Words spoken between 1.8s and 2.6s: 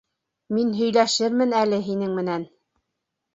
һинең менән.